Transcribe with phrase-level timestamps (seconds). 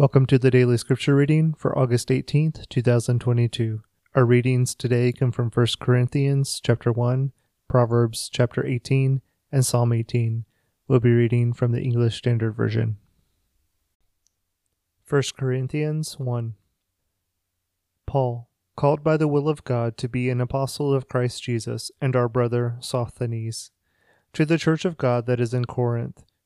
[0.00, 3.82] Welcome to the daily scripture reading for August 18th, 2022.
[4.14, 7.32] Our readings today come from 1 Corinthians chapter 1,
[7.68, 9.20] Proverbs chapter 18,
[9.52, 10.46] and Psalm 18.
[10.88, 12.96] We'll be reading from the English Standard Version.
[15.06, 16.54] 1 Corinthians 1
[18.06, 22.16] Paul, called by the will of God to be an apostle of Christ Jesus, and
[22.16, 23.70] our brother Sosthenes,
[24.32, 26.24] to the church of God that is in Corinth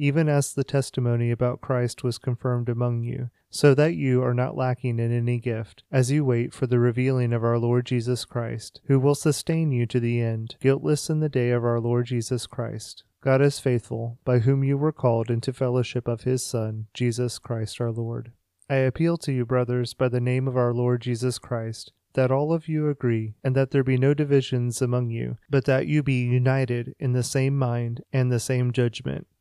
[0.00, 4.56] even as the testimony about Christ was confirmed among you so that you are not
[4.56, 8.80] lacking in any gift, as you wait for the revealing of our Lord Jesus Christ,
[8.86, 12.46] who will sustain you to the end, guiltless in the day of our Lord Jesus
[12.46, 13.02] Christ.
[13.20, 17.80] God is faithful, by whom you were called into fellowship of his Son, Jesus Christ
[17.80, 18.32] our Lord.
[18.70, 22.52] I appeal to you, brothers, by the name of our Lord Jesus Christ, that all
[22.52, 26.22] of you agree, and that there be no divisions among you, but that you be
[26.22, 29.26] united in the same mind and the same judgment.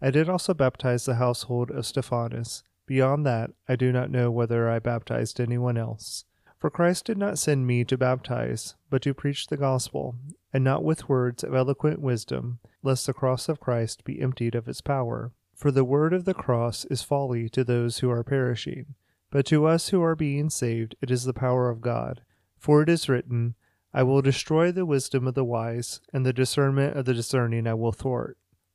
[0.00, 2.62] I did also baptize the household of Stephanas.
[2.86, 6.24] Beyond that, I do not know whether I baptized anyone else.
[6.58, 10.16] For Christ did not send me to baptize, but to preach the gospel,
[10.52, 14.68] and not with words of eloquent wisdom, lest the cross of Christ be emptied of
[14.68, 15.32] its power.
[15.54, 18.94] For the word of the cross is folly to those who are perishing,
[19.30, 22.22] but to us who are being saved it is the power of God.
[22.58, 23.54] For it is written,
[23.92, 27.74] I will destroy the wisdom of the wise, and the discernment of the discerning I
[27.74, 28.38] will thwart.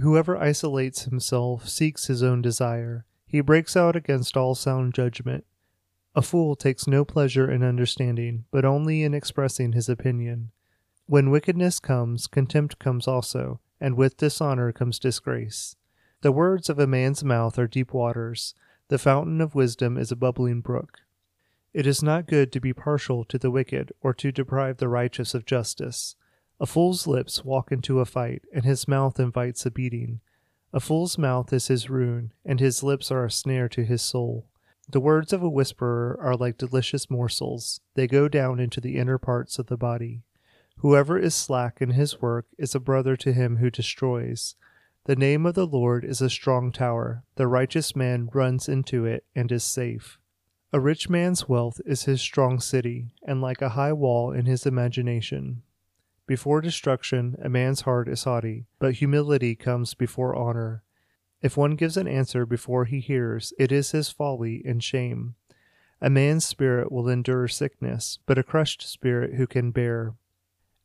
[0.00, 3.06] Whoever isolates himself seeks his own desire.
[3.26, 5.44] He breaks out against all sound judgment.
[6.14, 10.50] A fool takes no pleasure in understanding, but only in expressing his opinion.
[11.06, 15.76] When wickedness comes, contempt comes also, and with dishonor comes disgrace.
[16.22, 18.54] The words of a man's mouth are deep waters,
[18.88, 21.00] the fountain of wisdom is a bubbling brook.
[21.74, 25.34] It is not good to be partial to the wicked, or to deprive the righteous
[25.34, 26.16] of justice.
[26.58, 30.20] A fool's lips walk into a fight, and his mouth invites a beating.
[30.72, 34.46] A fool's mouth is his ruin, and his lips are a snare to his soul.
[34.88, 39.18] The words of a whisperer are like delicious morsels, they go down into the inner
[39.18, 40.22] parts of the body.
[40.78, 44.54] Whoever is slack in his work is a brother to him who destroys.
[45.04, 47.24] The name of the Lord is a strong tower.
[47.34, 50.18] The righteous man runs into it and is safe.
[50.72, 54.66] A rich man's wealth is his strong city, and like a high wall in his
[54.66, 55.62] imagination.
[56.26, 60.82] Before destruction, a man's heart is haughty, but humility comes before honor.
[61.40, 65.36] If one gives an answer before he hears, it is his folly and shame.
[66.00, 70.14] A man's spirit will endure sickness, but a crushed spirit who can bear?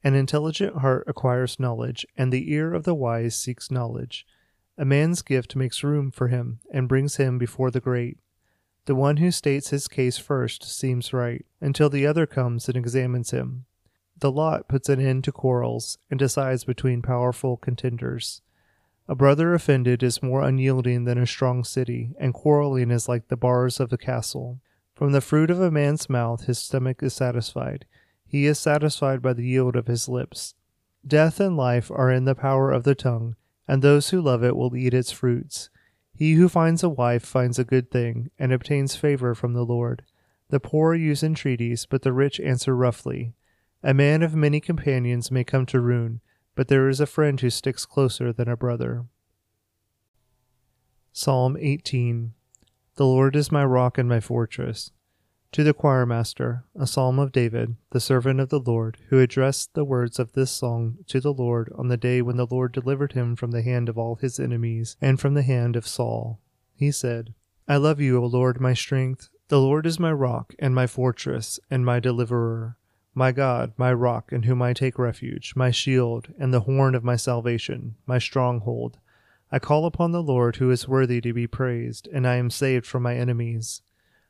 [0.04, 4.28] An intelligent heart acquires knowledge, and the ear of the wise seeks knowledge.
[4.78, 8.20] A man's gift makes room for him, and brings him before the great.
[8.86, 13.32] The one who states his case first seems right, until the other comes and examines
[13.32, 13.66] him.
[14.22, 18.44] The lot puts an end to quarrels and decides between powerful contenders.
[19.08, 23.36] A brother offended is more unyielding than a strong city, and quarreling is like the
[23.36, 24.60] bars of a castle.
[24.94, 27.86] From the fruit of a man's mouth his stomach is satisfied.
[28.28, 30.54] He is satisfied by the yield of his lips.
[31.06, 33.36] Death and life are in the power of the tongue,
[33.68, 35.72] and those who love it will eat its fruits.
[36.14, 40.04] He who finds a wife finds a good thing, and obtains favor from the Lord.
[40.50, 43.34] The poor use entreaties, but the rich answer roughly.
[43.84, 46.22] A man of many companions may come to ruin,
[46.54, 49.06] but there is a friend who sticks closer than a brother.
[51.12, 52.34] Psalm 18
[52.96, 54.92] The Lord is my rock and my fortress.
[55.54, 59.84] To the choirmaster, a psalm of David, the servant of the Lord, who addressed the
[59.84, 63.36] words of this song to the Lord on the day when the Lord delivered him
[63.36, 66.40] from the hand of all his enemies and from the hand of Saul.
[66.74, 67.34] He said,
[67.68, 69.30] I love you, O Lord, my strength.
[69.50, 72.78] The Lord is my rock and my fortress and my deliverer,
[73.14, 77.04] my God, my rock in whom I take refuge, my shield and the horn of
[77.04, 78.98] my salvation, my stronghold.
[79.52, 82.86] I call upon the Lord who is worthy to be praised, and I am saved
[82.86, 83.82] from my enemies.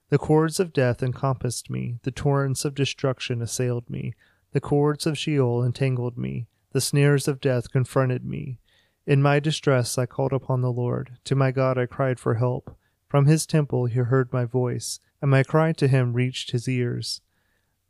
[0.10, 4.14] The cords of death encompassed me, the torrents of destruction assailed me,
[4.52, 8.58] the cords of Sheol entangled me, the snares of death confronted me.
[9.06, 11.18] In my distress I called upon the Lord.
[11.26, 12.76] To my God I cried for help.
[13.08, 17.22] From his temple he heard my voice, and my cry to him reached his ears.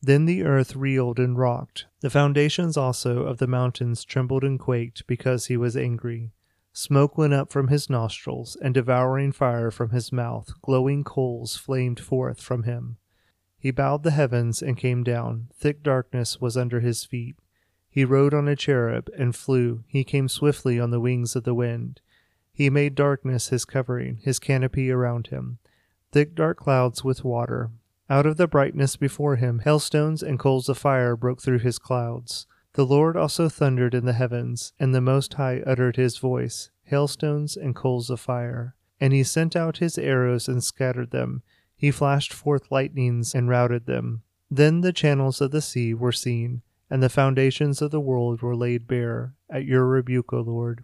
[0.02, 1.86] Then the earth reeled and rocked.
[2.00, 6.32] The foundations also of the mountains trembled and quaked because he was angry.
[6.74, 12.00] Smoke went up from his nostrils, and devouring fire from his mouth, glowing coals flamed
[12.00, 12.98] forth from him.
[13.60, 15.50] He bowed the heavens and came down.
[15.54, 17.36] Thick darkness was under his feet.
[17.90, 19.84] He rode on a cherub and flew.
[19.86, 22.00] He came swiftly on the wings of the wind.
[22.54, 25.60] He made darkness his covering, his canopy around him.
[26.12, 27.70] Thick dark clouds with water.
[28.12, 32.46] Out of the brightness before him, hailstones and coals of fire broke through his clouds.
[32.74, 37.56] The Lord also thundered in the heavens, and the Most High uttered his voice, hailstones
[37.56, 38.76] and coals of fire.
[39.00, 41.42] And he sent out his arrows and scattered them.
[41.78, 44.24] He flashed forth lightnings and routed them.
[44.50, 48.58] Then the channels of the sea were seen, and the foundations of the world were
[48.58, 50.84] laid bare, at your rebuke, O Lord,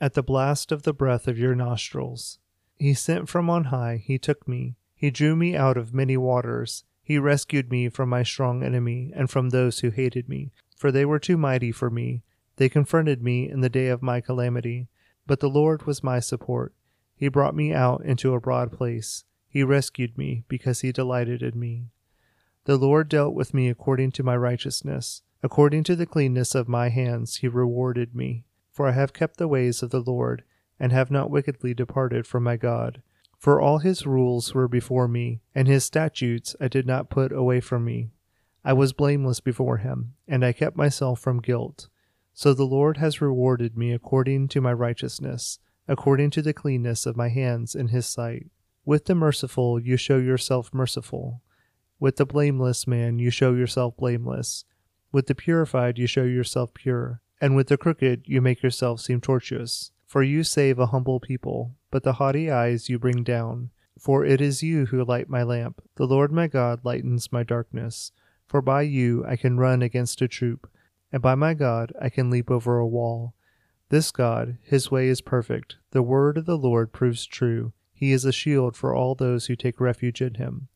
[0.00, 2.38] at the blast of the breath of your nostrils.
[2.78, 6.84] He sent from on high, he took me, he drew me out of many waters.
[7.02, 11.04] He rescued me from my strong enemy and from those who hated me for they
[11.04, 12.22] were too mighty for me.
[12.56, 14.86] They confronted me in the day of my calamity.
[15.26, 16.72] But the Lord was my support.
[17.16, 19.24] He brought me out into a broad place.
[19.48, 21.88] He rescued me because he delighted in me.
[22.64, 25.22] The Lord dealt with me according to my righteousness.
[25.42, 28.44] According to the cleanness of my hands, he rewarded me.
[28.70, 30.44] For I have kept the ways of the Lord,
[30.78, 33.02] and have not wickedly departed from my God.
[33.38, 37.60] For all his rules were before me, and his statutes I did not put away
[37.60, 38.10] from me.
[38.64, 41.88] I was blameless before him, and I kept myself from guilt.
[42.34, 47.16] So the Lord has rewarded me according to my righteousness, according to the cleanness of
[47.16, 48.46] my hands in his sight.
[48.84, 51.42] With the merciful you show yourself merciful.
[52.00, 54.64] With the blameless man you show yourself blameless.
[55.12, 57.20] With the purified you show yourself pure.
[57.40, 59.92] And with the crooked you make yourself seem tortuous.
[60.06, 63.70] For you save a humble people, but the haughty eyes you bring down.
[63.98, 65.82] For it is you who light my lamp.
[65.96, 68.12] The Lord my God lightens my darkness.
[68.46, 70.70] For by you I can run against a troop,
[71.12, 73.34] and by my God I can leap over a wall.
[73.90, 75.76] This God, his way is perfect.
[75.90, 77.72] The word of the Lord proves true.
[77.92, 80.68] He is a shield for all those who take refuge in him.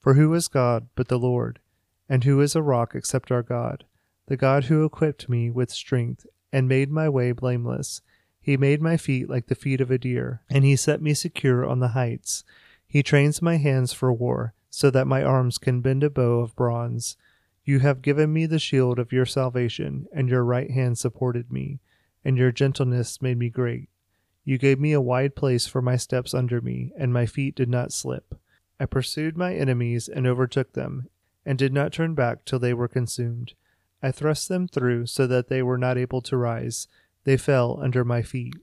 [0.00, 1.60] For who is God but the Lord?
[2.08, 3.84] And who is a rock except our God?
[4.26, 8.00] The God who equipped me with strength and made my way blameless.
[8.44, 11.64] He made my feet like the feet of a deer, and he set me secure
[11.64, 12.44] on the heights.
[12.86, 16.54] He trains my hands for war so that my arms can bend a bow of
[16.54, 17.16] bronze.
[17.64, 21.80] You have given me the shield of your salvation, and your right hand supported me,
[22.22, 23.88] and your gentleness made me great.
[24.44, 27.70] You gave me a wide place for my steps under me, and my feet did
[27.70, 28.34] not slip.
[28.78, 31.08] I pursued my enemies and overtook them,
[31.46, 33.54] and did not turn back till they were consumed.
[34.02, 36.88] I thrust them through so that they were not able to rise.
[37.24, 38.54] They fell under my feet.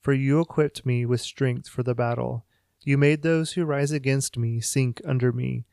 [0.00, 2.44] For you equipped me with strength for the battle.
[2.82, 5.64] You made those who rise against me sink under me.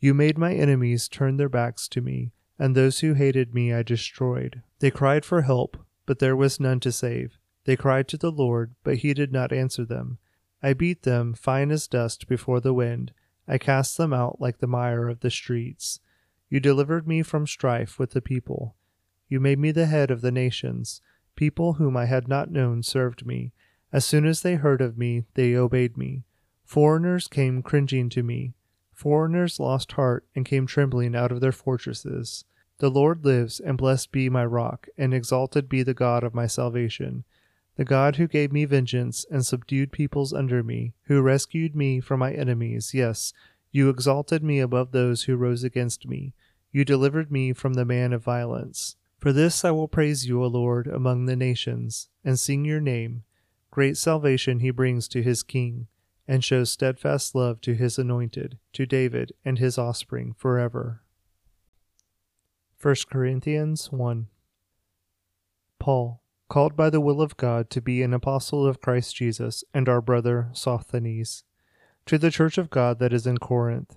[0.00, 3.82] You made my enemies turn their backs to me, and those who hated me I
[3.82, 4.62] destroyed.
[4.78, 5.76] They cried for help,
[6.06, 7.38] but there was none to save.
[7.64, 10.18] They cried to the Lord, but he did not answer them.
[10.62, 13.12] I beat them fine as dust before the wind.
[13.48, 16.00] I cast them out like the mire of the streets.
[16.48, 18.76] You delivered me from strife with the people.
[19.28, 21.00] You made me the head of the nations.
[21.36, 23.52] People whom I had not known served me.
[23.92, 26.24] As soon as they heard of me, they obeyed me.
[26.64, 28.54] Foreigners came cringing to me.
[28.92, 32.44] Foreigners lost heart and came trembling out of their fortresses.
[32.78, 36.46] The Lord lives, and blessed be my rock, and exalted be the God of my
[36.46, 37.24] salvation.
[37.76, 42.20] The God who gave me vengeance and subdued peoples under me, who rescued me from
[42.20, 42.92] my enemies.
[42.94, 43.32] Yes,
[43.72, 46.34] you exalted me above those who rose against me.
[46.70, 48.96] You delivered me from the man of violence.
[49.24, 53.22] For this I will praise you, O Lord, among the nations, and sing your name.
[53.70, 55.86] Great salvation he brings to his king,
[56.28, 61.00] and shows steadfast love to his anointed, to David and his offspring forever.
[62.82, 64.26] 1 Corinthians 1
[65.78, 69.88] Paul, called by the will of God to be an apostle of Christ Jesus, and
[69.88, 71.44] our brother Sosthenes,
[72.04, 73.96] to the church of God that is in Corinth,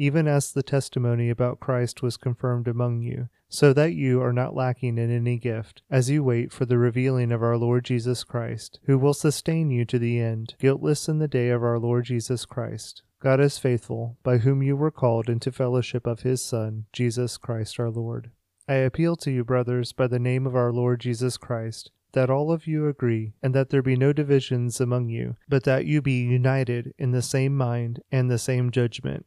[0.00, 4.54] even as the testimony about Christ was confirmed among you, so that you are not
[4.54, 8.80] lacking in any gift, as you wait for the revealing of our Lord Jesus Christ,
[8.84, 12.46] who will sustain you to the end, guiltless in the day of our Lord Jesus
[12.46, 13.02] Christ.
[13.20, 17.78] God is faithful, by whom you were called into fellowship of his Son, Jesus Christ
[17.78, 18.30] our Lord.
[18.66, 22.50] I appeal to you, brothers, by the name of our Lord Jesus Christ, that all
[22.50, 26.22] of you agree, and that there be no divisions among you, but that you be
[26.22, 29.26] united in the same mind and the same judgment.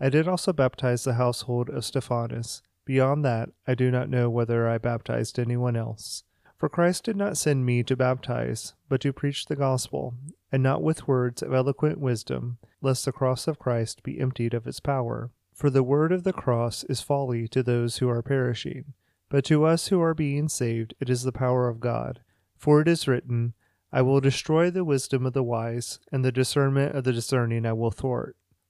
[0.00, 2.62] I did also baptize the household of Stephanas.
[2.84, 6.24] Beyond that, I do not know whether I baptized anyone else.
[6.56, 10.14] For Christ did not send me to baptize, but to preach the gospel,
[10.50, 14.66] and not with words of eloquent wisdom, lest the cross of Christ be emptied of
[14.66, 15.30] its power.
[15.54, 18.94] For the word of the cross is folly to those who are perishing
[19.28, 22.20] but to us who are being saved, it is the power of God.
[22.56, 23.54] For it is written,
[23.92, 27.72] I will destroy the wisdom of the wise, and the discernment of the discerning I
[27.72, 28.36] will thwart.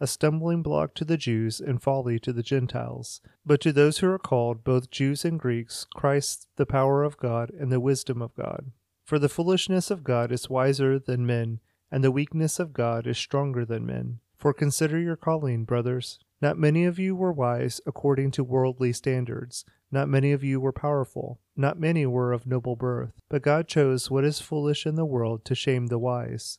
[0.00, 3.20] a stumbling block to the Jews and folly to the Gentiles.
[3.44, 7.50] But to those who are called, both Jews and Greeks, Christ the power of God
[7.50, 8.72] and the wisdom of God.
[9.04, 13.18] For the foolishness of God is wiser than men, and the weakness of God is
[13.18, 14.20] stronger than men.
[14.38, 16.18] For consider your calling, brothers.
[16.40, 19.64] Not many of you were wise according to worldly standards.
[19.90, 21.40] Not many of you were powerful.
[21.56, 23.20] Not many were of noble birth.
[23.28, 26.58] But God chose what is foolish in the world to shame the wise.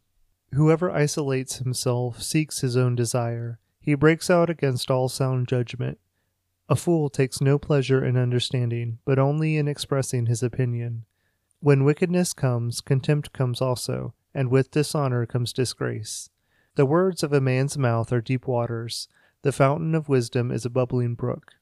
[0.53, 3.59] Whoever isolates himself seeks his own desire.
[3.79, 5.97] He breaks out against all sound judgment.
[6.67, 11.05] A fool takes no pleasure in understanding, but only in expressing his opinion.
[11.59, 16.29] When wickedness comes, contempt comes also, and with dishonor comes disgrace.
[16.75, 19.07] The words of a man's mouth are deep waters,
[19.41, 21.53] the fountain of wisdom is a bubbling brook.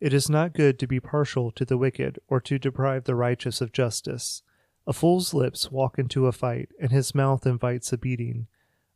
[0.00, 3.60] It is not good to be partial to the wicked, or to deprive the righteous
[3.60, 4.42] of justice.
[4.86, 8.48] A fool's lips walk into a fight, and his mouth invites a beating.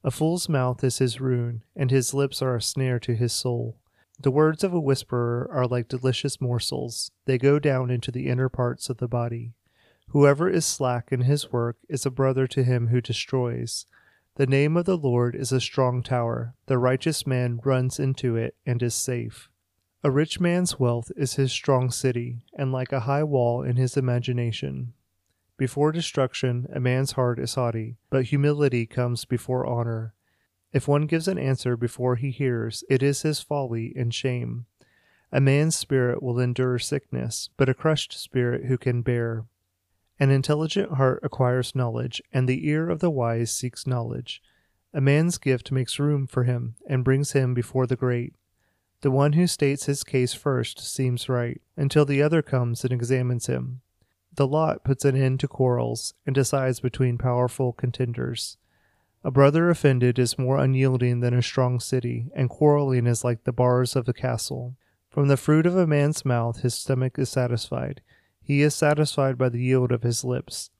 [0.04, 3.78] A fool's mouth is his ruin, and his lips are a snare to his soul.
[4.20, 8.48] The words of a whisperer are like delicious morsels, they go down into the inner
[8.48, 9.54] parts of the body.
[10.08, 13.86] Whoever is slack in his work is a brother to him who destroys.
[14.34, 18.56] The name of the Lord is a strong tower, the righteous man runs into it
[18.66, 19.48] and is safe.
[20.04, 23.96] A rich man's wealth is his strong city, and like a high wall in his
[23.96, 24.94] imagination.
[25.58, 30.14] Before destruction, a man's heart is haughty, but humility comes before honor.
[30.72, 34.66] If one gives an answer before he hears, it is his folly and shame.
[35.32, 39.46] A man's spirit will endure sickness, but a crushed spirit who can bear?
[40.20, 44.40] An intelligent heart acquires knowledge, and the ear of the wise seeks knowledge.
[44.94, 48.32] A man's gift makes room for him and brings him before the great.
[49.00, 53.46] The one who states his case first seems right, until the other comes and examines
[53.46, 53.80] him.
[54.38, 58.56] The lot puts an end to quarrels and decides between powerful contenders.
[59.24, 63.52] A brother offended is more unyielding than a strong city, and quarreling is like the
[63.52, 64.76] bars of a castle.
[65.10, 68.00] From the fruit of a man's mouth his stomach is satisfied.
[68.40, 70.70] He is satisfied by the yield of his lips.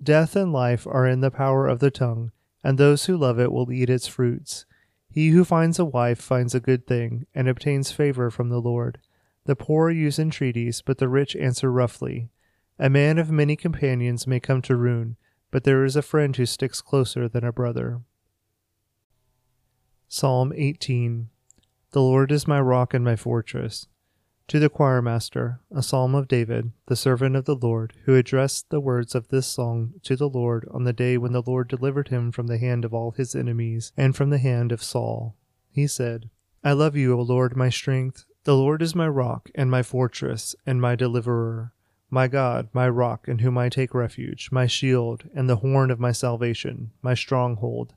[0.00, 2.30] Death and life are in the power of the tongue,
[2.62, 4.64] and those who love it will eat its fruits.
[5.10, 9.00] He who finds a wife finds a good thing, and obtains favor from the Lord.
[9.44, 12.30] The poor use entreaties, but the rich answer roughly.
[12.80, 15.16] A man of many companions may come to ruin,
[15.50, 18.02] but there is a friend who sticks closer than a brother.
[20.06, 21.28] Psalm 18
[21.90, 23.88] The Lord is my rock and my fortress.
[24.46, 28.80] To the choirmaster, a psalm of David, the servant of the Lord, who addressed the
[28.80, 32.30] words of this song to the Lord on the day when the Lord delivered him
[32.30, 35.34] from the hand of all his enemies and from the hand of Saul.
[35.68, 36.30] He said,
[36.62, 38.24] I love you, O Lord, my strength.
[38.44, 41.72] The Lord is my rock and my fortress and my deliverer,
[42.10, 46.00] my God, my rock in whom I take refuge, my shield and the horn of
[46.00, 47.94] my salvation, my stronghold.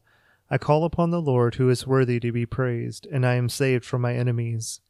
[0.50, 3.86] I call upon the Lord who is worthy to be praised, and I am saved
[3.86, 4.82] from my enemies.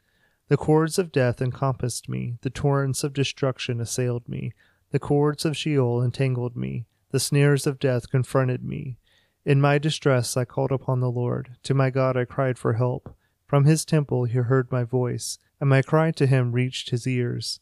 [0.47, 4.53] The cords of death encompassed me, the torrents of destruction assailed me,
[4.91, 8.97] the cords of Sheol entangled me, the snares of death confronted me.
[9.45, 11.57] In my distress I called upon the Lord.
[11.63, 13.15] To my God I cried for help.
[13.47, 17.59] From his temple he heard my voice, and my cry to him reached his ears.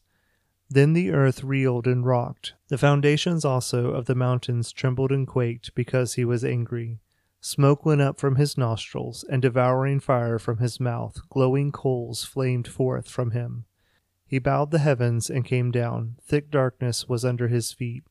[0.72, 2.54] Then the earth reeled and rocked.
[2.68, 7.00] The foundations also of the mountains trembled and quaked because he was angry.
[7.40, 12.68] Smoke went up from his nostrils, and devouring fire from his mouth, glowing coals flamed
[12.68, 13.64] forth from him.
[14.26, 16.16] He bowed the heavens and came down.
[16.22, 18.04] Thick darkness was under his feet.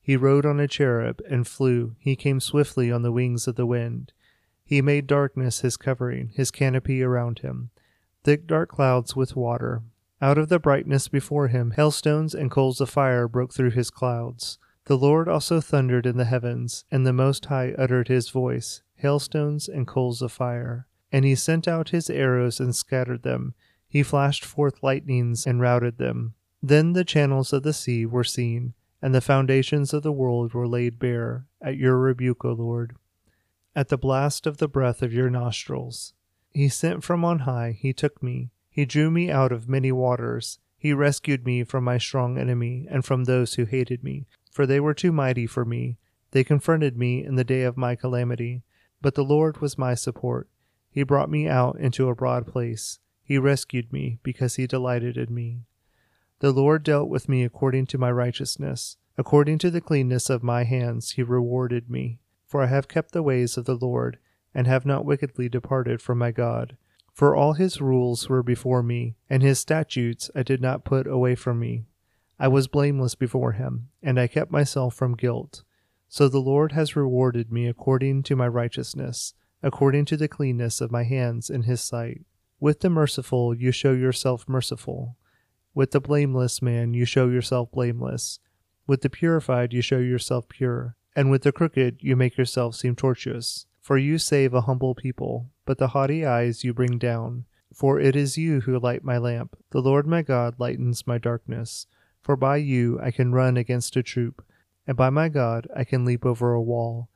[0.00, 1.96] He rode on a cherub and flew.
[1.98, 4.12] He came swiftly on the wings of the wind.
[4.64, 7.70] He made darkness his covering, his canopy around him.
[8.22, 9.82] Thick dark clouds with water.
[10.24, 14.58] Out of the brightness before him, hailstones and coals of fire broke through his clouds.
[14.86, 19.68] The Lord also thundered in the heavens, and the Most High uttered his voice, hailstones
[19.68, 20.86] and coals of fire.
[21.12, 23.52] And he sent out his arrows and scattered them.
[23.86, 26.32] He flashed forth lightnings and routed them.
[26.62, 30.66] Then the channels of the sea were seen, and the foundations of the world were
[30.66, 32.96] laid bare, at your rebuke, O Lord,
[33.76, 36.14] at the blast of the breath of your nostrils.
[36.48, 40.58] He sent from on high, he took me, he drew me out of many waters.
[40.76, 44.78] He rescued me from my strong enemy and from those who hated me for they
[44.78, 45.98] were too mighty for me.
[46.30, 48.62] They confronted me in the day of my calamity.
[49.02, 50.48] But the Lord was my support.
[50.88, 53.00] He brought me out into a broad place.
[53.24, 55.64] He rescued me because he delighted in me.
[56.38, 58.96] The Lord dealt with me according to my righteousness.
[59.18, 62.20] According to the cleanness of my hands, he rewarded me.
[62.46, 64.18] For I have kept the ways of the Lord,
[64.54, 66.76] and have not wickedly departed from my God.
[67.14, 71.36] For all his rules were before me, and his statutes I did not put away
[71.36, 71.84] from me.
[72.40, 75.62] I was blameless before him, and I kept myself from guilt.
[76.08, 80.90] So the Lord has rewarded me according to my righteousness, according to the cleanness of
[80.90, 82.22] my hands in his sight.
[82.58, 85.16] With the merciful you show yourself merciful.
[85.72, 88.40] With the blameless man you show yourself blameless.
[88.88, 90.96] With the purified you show yourself pure.
[91.14, 93.66] And with the crooked you make yourself seem tortuous.
[93.80, 97.44] For you save a humble people, but the haughty eyes you bring down.
[97.72, 99.56] For it is you who light my lamp.
[99.70, 101.86] The Lord my God lightens my darkness.
[102.22, 104.44] For by you I can run against a troop,
[104.86, 107.08] and by my God I can leap over a wall.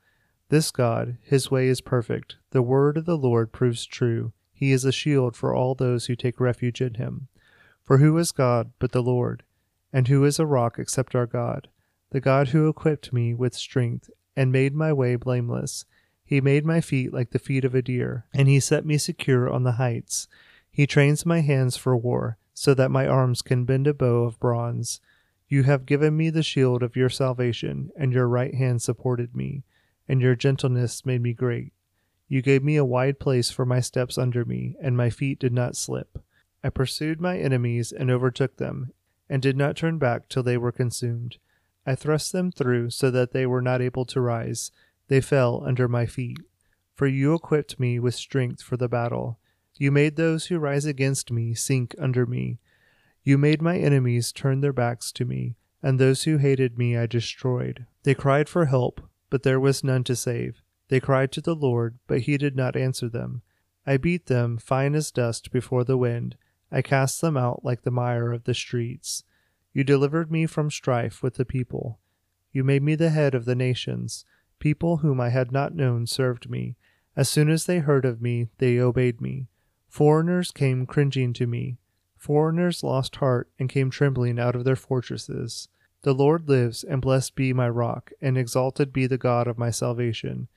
[0.49, 2.37] This God, his way is perfect.
[2.51, 4.33] The word of the Lord proves true.
[4.51, 7.27] He is a shield for all those who take refuge in him.
[7.85, 9.43] For who is God but the Lord?
[9.93, 11.69] And who is a rock except our God?
[12.11, 15.85] The God who equipped me with strength and made my way blameless.
[16.29, 19.49] He made my feet like the feet of a deer, and he set me secure
[19.49, 20.27] on the heights.
[20.69, 24.39] He trains my hands for war so that my arms can bend a bow of
[24.39, 25.01] bronze.
[25.47, 29.63] You have given me the shield of your salvation, and your right hand supported me,
[30.07, 31.73] and your gentleness made me great.
[32.27, 35.51] You gave me a wide place for my steps under me, and my feet did
[35.51, 36.19] not slip.
[36.63, 38.91] I pursued my enemies and overtook them,
[39.27, 41.39] and did not turn back till they were consumed.
[41.87, 44.69] I thrust them through so that they were not able to rise.
[45.09, 46.39] They fell under my feet.
[46.95, 49.39] For you equipped me with strength for the battle.
[49.77, 52.59] You made those who rise against me sink under me.
[53.23, 57.05] You made my enemies turn their backs to me, and those who hated me I
[57.05, 57.85] destroyed.
[58.03, 60.61] They cried for help, but there was none to save.
[60.89, 63.41] They cried to the Lord, but he did not answer them.
[63.85, 66.35] I beat them fine as dust before the wind.
[66.71, 69.23] I cast them out like the mire of the streets.
[69.73, 71.99] You delivered me from strife with the people.
[72.51, 74.25] You made me the head of the nations.
[74.59, 76.75] People whom I had not known served me.
[77.15, 79.47] As soon as they heard of me, they obeyed me.
[79.87, 81.77] Foreigners came cringing to me.
[82.17, 85.69] Foreigners lost heart and came trembling out of their fortresses.
[86.01, 89.69] The Lord lives, and blessed be my rock, and exalted be the God of my
[89.69, 90.47] salvation.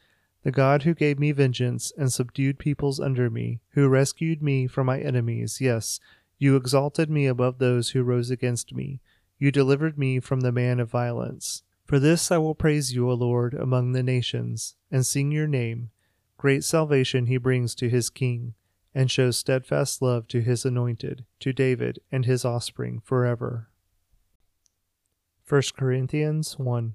[0.43, 4.87] The God who gave me vengeance and subdued peoples under me, who rescued me from
[4.87, 6.01] my enemies, yes,
[6.39, 9.01] you exalted me above those who rose against me.
[9.39, 11.63] You delivered me from the man of violence.
[11.85, 15.91] For this I will praise you, O Lord, among the nations, and sing your name.
[16.39, 18.55] Great salvation he brings to his king,
[18.95, 23.69] and shows steadfast love to his anointed, to David and his offspring forever.
[25.49, 26.95] 1 Corinthians 1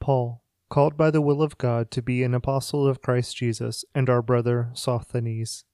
[0.00, 4.10] Paul, called by the will of God to be an apostle of Christ Jesus, and
[4.10, 5.64] our brother Sosthenes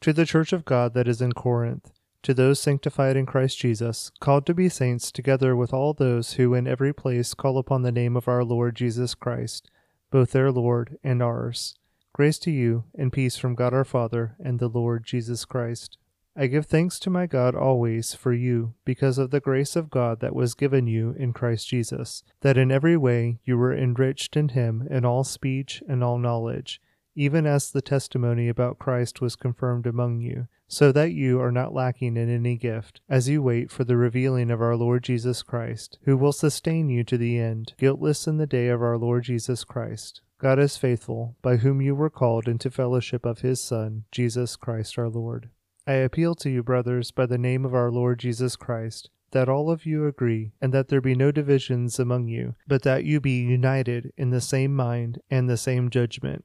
[0.00, 4.10] to the church of God that is in Corinth, to those sanctified in Christ Jesus,
[4.20, 7.92] called to be saints, together with all those who in every place call upon the
[7.92, 9.70] name of our Lord Jesus Christ,
[10.10, 11.76] both their Lord and ours.
[12.12, 15.96] Grace to you, and peace from God our Father and the Lord Jesus Christ.
[16.36, 20.20] I give thanks to my God always for you, because of the grace of God
[20.20, 24.50] that was given you in Christ Jesus, that in every way you were enriched in
[24.50, 26.80] him in all speech and all knowledge
[27.14, 31.74] even as the testimony about Christ was confirmed among you, so that you are not
[31.74, 35.98] lacking in any gift, as you wait for the revealing of our Lord Jesus Christ,
[36.04, 39.64] who will sustain you to the end, guiltless in the day of our Lord Jesus
[39.64, 40.20] Christ.
[40.38, 44.98] God is faithful, by whom you were called into fellowship of his Son, Jesus Christ
[44.98, 45.50] our Lord.
[45.86, 49.70] I appeal to you, brothers, by the name of our Lord Jesus Christ, that all
[49.70, 53.40] of you agree, and that there be no divisions among you, but that you be
[53.40, 56.44] united in the same mind and the same judgment.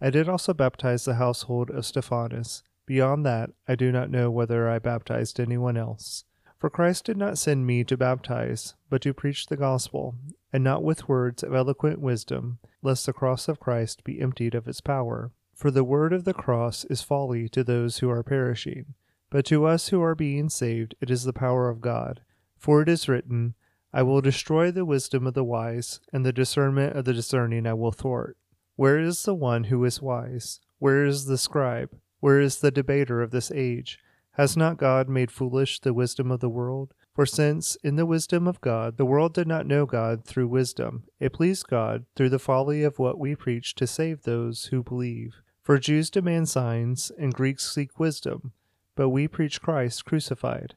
[0.00, 2.62] I did also baptize the household of Stephanas.
[2.86, 6.24] Beyond that, I do not know whether I baptized anyone else.
[6.58, 10.16] For Christ did not send me to baptize, but to preach the gospel,
[10.52, 14.66] and not with words of eloquent wisdom, lest the cross of Christ be emptied of
[14.66, 15.32] its power.
[15.54, 18.94] For the word of the cross is folly to those who are perishing,
[19.30, 22.22] but to us who are being saved it is the power of God.
[22.56, 23.54] For it is written,
[23.92, 27.74] I will destroy the wisdom of the wise, and the discernment of the discerning I
[27.74, 28.36] will thwart.
[28.78, 30.60] Where is the one who is wise?
[30.78, 31.98] Where is the scribe?
[32.20, 33.98] Where is the debater of this age?
[34.34, 36.94] Has not God made foolish the wisdom of the world?
[37.12, 41.02] For since, in the wisdom of God, the world did not know God through wisdom,
[41.18, 45.42] it pleased God, through the folly of what we preach, to save those who believe.
[45.60, 48.52] For Jews demand signs, and Greeks seek wisdom,
[48.94, 50.76] but we preach Christ crucified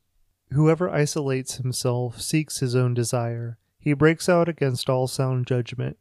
[0.53, 3.57] Whoever isolates himself seeks his own desire.
[3.79, 5.97] He breaks out against all sound judgment.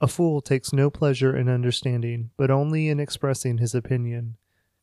[0.00, 4.36] A fool takes no pleasure in understanding, but only in expressing his opinion.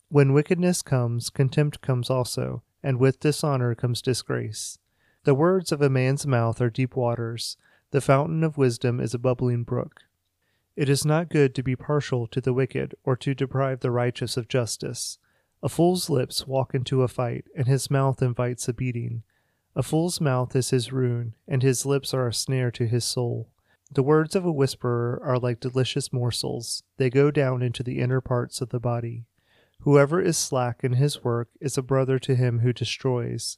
[0.10, 4.78] When wickedness comes, contempt comes also, and with dishonor comes disgrace.
[5.24, 7.58] The words of a man's mouth are deep waters.
[7.90, 10.02] The fountain of wisdom is a bubbling brook.
[10.76, 14.38] It is not good to be partial to the wicked, or to deprive the righteous
[14.38, 15.18] of justice.
[15.64, 19.24] A fool's lips walk into a fight, and his mouth invites a beating.
[19.76, 23.50] A fool's mouth is his ruin, and his lips are a snare to his soul.
[23.92, 28.22] The words of a whisperer are like delicious morsels, they go down into the inner
[28.22, 29.26] parts of the body.
[29.82, 33.58] Whoever is slack in his work is a brother to him who destroys.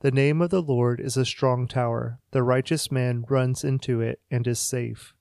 [0.00, 2.18] The name of the Lord is a strong tower.
[2.30, 5.14] The righteous man runs into it and is safe.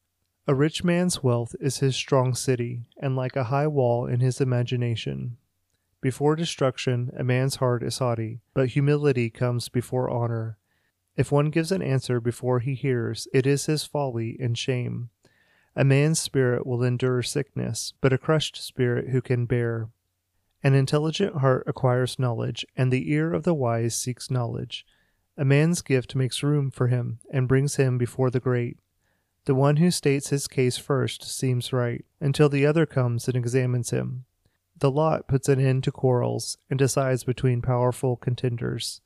[0.48, 4.42] A rich man's wealth is his strong city, and like a high wall in his
[4.42, 5.38] imagination.
[6.04, 10.58] Before destruction, a man's heart is haughty, but humility comes before honor.
[11.16, 15.12] If one gives an answer before he hears, it is his folly and shame.
[15.78, 19.88] A man's spirit will endure sickness, but a crushed spirit who can bear?
[20.62, 24.86] An intelligent heart acquires knowledge, and the ear of the wise seeks knowledge.
[25.38, 28.78] A man's gift makes room for him, and brings him before the great.
[29.46, 33.92] The one who states his case first seems right, until the other comes and examines
[33.92, 34.26] him.
[34.84, 39.00] The lot puts an end to quarrels, and decides between powerful contenders.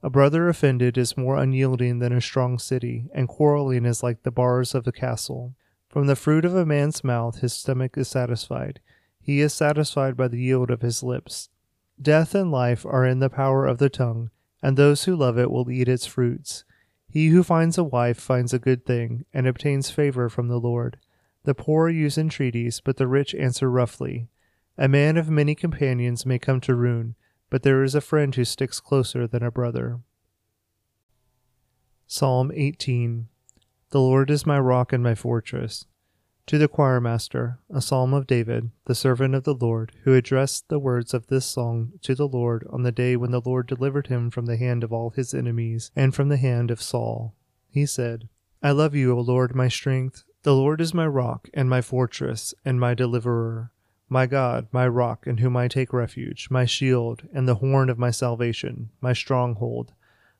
[0.00, 4.30] A brother offended is more unyielding than a strong city, and quarreling is like the
[4.30, 5.56] bars of a castle.
[5.88, 8.78] From the fruit of a man's mouth his stomach is satisfied
[9.20, 11.48] he is satisfied by the yield of his lips.
[12.00, 14.30] Death and life are in the power of the tongue,
[14.62, 16.62] and those who love it will eat its fruits.
[17.08, 20.98] He who finds a wife finds a good thing, and obtains favor from the Lord.
[21.42, 24.28] The poor use entreaties, but the rich answer roughly.
[24.80, 27.16] A man of many companions may come to ruin,
[27.50, 29.98] but there is a friend who sticks closer than a brother.
[32.06, 33.26] Psalm 18
[33.90, 35.86] The Lord is my rock and my fortress.
[36.46, 40.78] To the choirmaster, a psalm of David, the servant of the Lord, who addressed the
[40.78, 44.30] words of this song to the Lord on the day when the Lord delivered him
[44.30, 47.34] from the hand of all his enemies and from the hand of Saul.
[47.68, 48.28] He said,
[48.62, 50.22] I love you, O Lord, my strength.
[50.44, 53.72] The Lord is my rock and my fortress and my deliverer,
[54.08, 57.98] my God, my rock in whom I take refuge, my shield and the horn of
[57.98, 59.92] my salvation, my stronghold.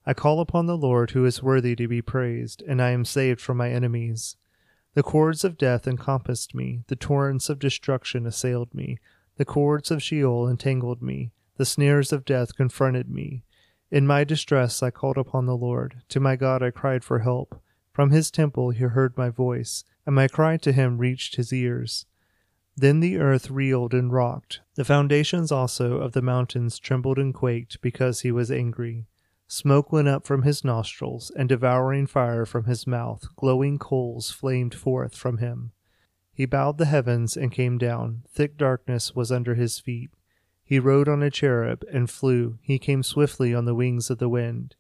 [0.07, 3.41] I call upon the Lord who is worthy to be praised, and I am saved
[3.41, 4.37] from my enemies.
[4.95, 8.99] The cords of death encompassed me, the torrents of destruction assailed me,
[9.37, 13.45] the cords of Sheol entangled me, the snares of death confronted me.
[13.91, 16.03] In my distress I called upon the Lord.
[16.11, 17.61] To my God I cried for help.
[17.93, 22.07] From his temple he heard my voice, and my cry to him reached his ears.
[22.81, 24.61] Then the earth reeled and rocked.
[24.77, 29.07] The foundations also of the mountains trembled and quaked because he was angry.
[29.49, 34.77] Smoke went up from his nostrils, and devouring fire from his mouth, glowing coals flamed
[34.77, 35.73] forth from him.
[36.33, 38.23] He bowed the heavens and came down.
[38.29, 40.11] Thick darkness was under his feet.
[40.63, 42.59] He rode on a cherub and flew.
[42.63, 44.77] He came swiftly on the wings of the wind.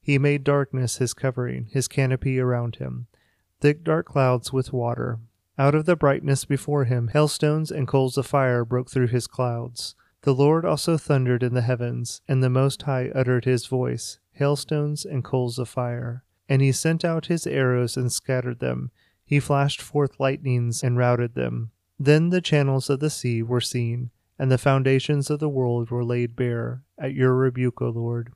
[0.00, 3.08] He made darkness his covering, his canopy around him.
[3.60, 5.18] Thick dark clouds with water.
[5.58, 9.94] Out of the brightness before him, hailstones and coals of fire broke through his clouds.
[10.22, 15.04] The Lord also thundered in the heavens, and the Most High uttered his voice, hailstones
[15.04, 16.24] and coals of fire.
[16.48, 18.90] And he sent out his arrows and scattered them.
[19.24, 21.70] He flashed forth lightnings and routed them.
[21.98, 26.04] Then the channels of the sea were seen, and the foundations of the world were
[26.04, 28.32] laid bare, at your rebuke, O Lord,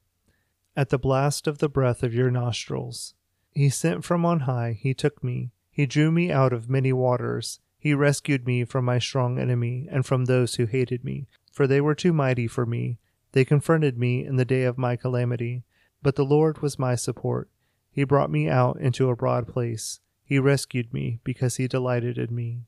[0.76, 3.14] at the blast of the breath of your nostrils.
[3.52, 7.60] He sent from on high, he took me, he drew me out of many waters.
[7.78, 11.80] He rescued me from my strong enemy and from those who hated me for they
[11.80, 12.98] were too mighty for me.
[13.32, 15.64] They confronted me in the day of my calamity.
[16.02, 17.48] But the Lord was my support.
[17.90, 20.00] He brought me out into a broad place.
[20.22, 22.64] He rescued me because he delighted in me.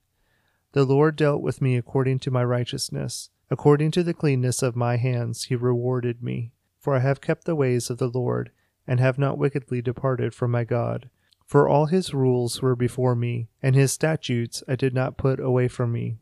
[0.72, 3.28] The Lord dealt with me according to my righteousness.
[3.50, 6.52] According to the cleanness of my hands, he rewarded me.
[6.80, 8.50] For I have kept the ways of the Lord,
[8.86, 11.10] and have not wickedly departed from my God.
[11.48, 15.66] For all his rules were before me, and his statutes I did not put away
[15.66, 16.18] from me.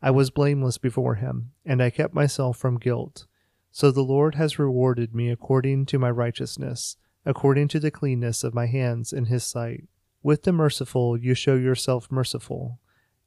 [0.00, 3.26] I was blameless before him, and I kept myself from guilt.
[3.72, 8.54] So the Lord has rewarded me according to my righteousness, according to the cleanness of
[8.54, 9.88] my hands in his sight.
[10.22, 12.78] With the merciful you show yourself merciful.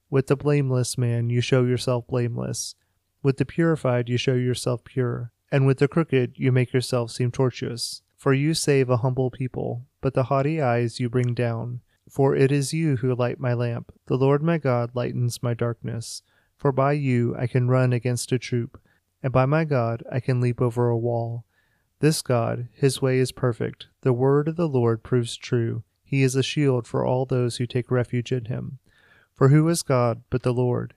[0.10, 2.76] With the blameless man you show yourself blameless.
[3.22, 5.34] With the purified you show yourself pure.
[5.52, 8.04] And with the crooked you make yourself seem tortuous.
[8.16, 11.82] For you save a humble people, but the haughty eyes you bring down.
[12.10, 13.94] For it is you who light my lamp.
[14.08, 16.24] The Lord my God lightens my darkness.
[16.58, 18.80] For by you I can run against a troop,
[19.24, 21.46] and by my God I can leap over a wall.
[22.00, 23.88] This God, his way is perfect.
[24.02, 25.84] The word of the Lord proves true.
[26.04, 28.80] He is a shield for all those who take refuge in him.
[29.34, 30.94] For who is God but the Lord?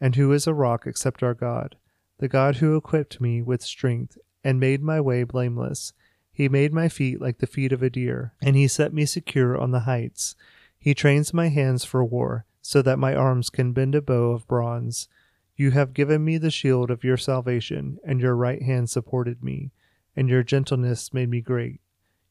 [0.00, 1.76] And who is a rock except our God?
[2.18, 5.92] The God who equipped me with strength and made my way blameless.
[6.38, 9.58] He made my feet like the feet of a deer, and he set me secure
[9.58, 10.36] on the heights.
[10.78, 14.46] He trains my hands for war so that my arms can bend a bow of
[14.46, 15.08] bronze.
[15.56, 19.72] You have given me the shield of your salvation, and your right hand supported me,
[20.14, 21.80] and your gentleness made me great.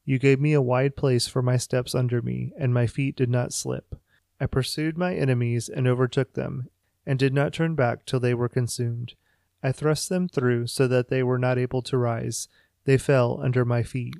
[0.05, 3.29] You gave me a wide place for my steps under me, and my feet did
[3.29, 3.93] not slip.
[4.39, 6.69] I pursued my enemies and overtook them,
[7.05, 9.15] and did not turn back till they were consumed.
[9.61, 12.47] I thrust them through so that they were not able to rise.
[12.87, 14.15] They fell under my feet.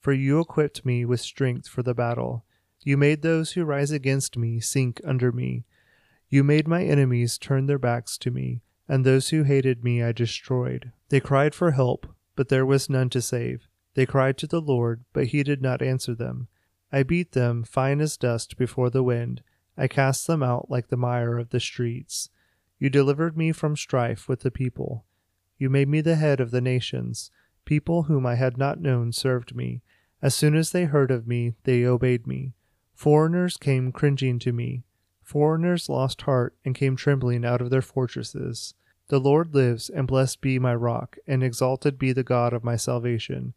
[0.00, 2.46] For you equipped me with strength for the battle.
[2.82, 5.66] You made those who rise against me sink under me.
[6.30, 10.12] You made my enemies turn their backs to me, and those who hated me I
[10.12, 10.92] destroyed.
[11.10, 13.68] They cried for help, but there was none to save.
[13.92, 16.48] They cried to the Lord, but he did not answer them.
[16.90, 19.42] I beat them fine as dust before the wind.
[19.76, 22.30] I cast them out like the mire of the streets.
[22.78, 25.04] You delivered me from strife with the people.
[25.58, 27.30] You made me the head of the nations.
[27.66, 29.82] People whom I had not known served me.
[30.22, 32.54] As soon as they heard of me, they obeyed me.
[32.94, 34.84] Foreigners came cringing to me.
[35.22, 38.72] Foreigners lost heart and came trembling out of their fortresses.
[39.08, 42.76] The Lord lives, and blessed be my rock, and exalted be the God of my
[42.76, 43.52] salvation.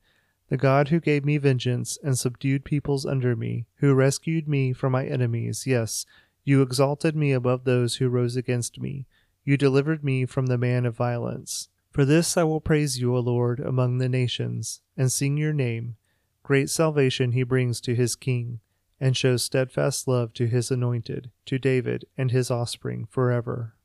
[0.50, 4.92] The God who gave me vengeance and subdued peoples under me, who rescued me from
[4.92, 6.06] my enemies, yes,
[6.44, 9.06] you exalted me above those who rose against me.
[9.44, 11.70] You delivered me from the man of violence.
[11.92, 15.96] For this I will praise you, O Lord, among the nations, and sing your name.
[16.44, 18.60] Great salvation he brings to his king,
[19.00, 23.76] and shows steadfast love to his anointed, to David and his offspring forever.